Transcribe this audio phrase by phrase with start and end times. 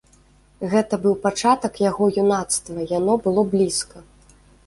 [0.71, 3.97] Гэта быў пачатак яго юнацтва, яно было блізка.